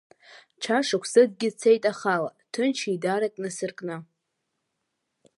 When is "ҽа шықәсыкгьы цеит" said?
0.61-1.83